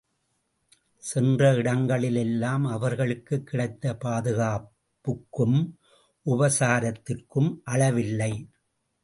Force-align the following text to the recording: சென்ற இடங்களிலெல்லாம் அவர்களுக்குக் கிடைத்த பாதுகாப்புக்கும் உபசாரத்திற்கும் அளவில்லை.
சென்ற 0.97 1.53
இடங்களிலெல்லாம் 1.53 2.65
அவர்களுக்குக் 2.65 3.45
கிடைத்த 3.45 3.97
பாதுகாப்புக்கும் 4.05 5.59
உபசாரத்திற்கும் 6.25 7.57
அளவில்லை. 7.63 8.33